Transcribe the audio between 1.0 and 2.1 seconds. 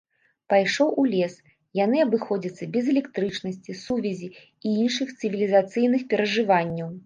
ў лес, яны